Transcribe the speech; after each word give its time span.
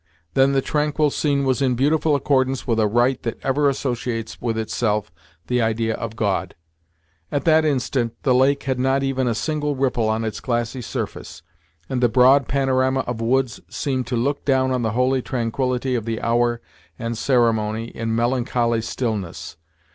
Then 0.33 0.53
the 0.53 0.63
tranquil 0.63 1.11
scene 1.11 1.45
was 1.45 1.61
in 1.61 1.75
beautiful 1.75 2.15
accordance 2.15 2.65
with 2.65 2.79
a 2.79 2.87
rite 2.87 3.21
that 3.21 3.37
ever 3.43 3.69
associates 3.69 4.41
with 4.41 4.57
itself 4.57 5.11
the 5.45 5.61
idea 5.61 5.93
of 5.95 6.15
God. 6.15 6.55
At 7.31 7.45
that 7.45 7.65
instant, 7.65 8.15
the 8.23 8.33
lake 8.33 8.63
had 8.63 8.79
not 8.79 9.03
even 9.03 9.27
a 9.27 9.35
single 9.35 9.75
ripple 9.75 10.09
on 10.09 10.23
its 10.25 10.39
glassy 10.39 10.81
surface, 10.81 11.43
and 11.87 12.01
the 12.01 12.09
broad 12.09 12.47
panorama 12.47 13.01
of 13.01 13.21
woods 13.21 13.59
seemed 13.69 14.07
to 14.07 14.15
look 14.15 14.43
down 14.43 14.71
on 14.71 14.81
the 14.81 14.93
holy 14.97 15.21
tranquillity 15.21 15.93
of 15.93 16.05
the 16.05 16.19
hour 16.21 16.61
and 16.97 17.15
ceremony 17.15 17.89
in 17.89 18.15
melancholy 18.15 18.81
stillness. 18.81 19.55